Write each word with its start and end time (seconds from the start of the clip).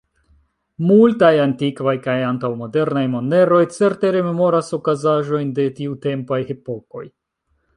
Multaj 0.91 1.29
antikvaj 1.41 1.93
kaj 2.07 2.15
antaŭ-modernaj 2.29 3.03
moneroj 3.17 3.61
certe 3.77 4.13
rememoras 4.17 4.75
okazaĵojn 4.79 5.53
de 5.61 5.67
tiutempaj 5.81 6.41
epokoj. 6.57 7.05